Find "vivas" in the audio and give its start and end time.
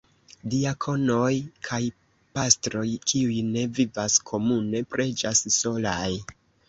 3.81-4.17